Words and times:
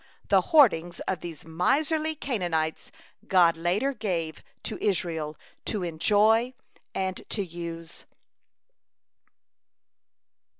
The 0.29 0.41
hoardings 0.41 0.99
of 1.01 1.19
these 1.19 1.45
miserly 1.45 2.15
Canaanites 2.15 2.91
God 3.27 3.55
later 3.55 3.93
gave 3.93 4.41
to 4.63 4.79
Israel 4.83 5.37
to 5.65 5.83
enjoy 5.83 6.55
and 6.95 7.21
to 7.29 7.45
use. 7.45 8.07